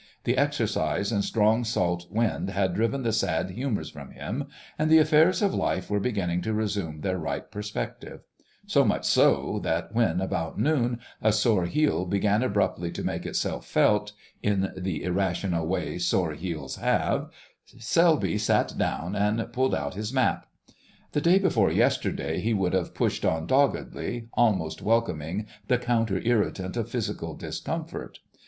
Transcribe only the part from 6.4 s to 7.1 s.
to resume